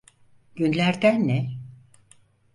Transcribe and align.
Günlerden 0.55 1.27
ne? 1.27 1.57